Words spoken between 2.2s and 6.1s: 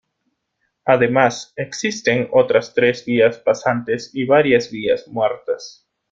otras tres vías pasantes y varias vías muertas.